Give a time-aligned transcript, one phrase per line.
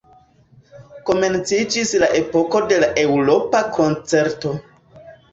[1.09, 4.55] Komenciĝis la epoko de la Eŭropa Koncerto.